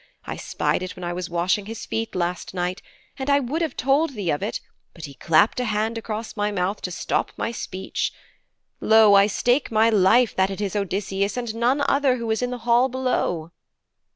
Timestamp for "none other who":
11.53-12.31